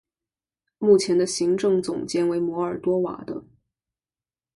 [0.79, 3.43] 目前的行政总监为摩尔多瓦的。